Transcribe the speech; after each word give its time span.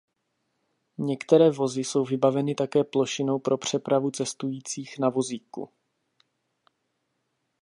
Některé 0.97 1.49
vozy 1.51 1.81
jsou 1.83 2.05
vybaveny 2.05 2.55
také 2.55 2.83
plošinou 2.83 3.39
pro 3.39 3.57
přepravu 3.57 4.11
cestujících 4.11 4.99
na 4.99 5.09
vozíku. 5.09 5.69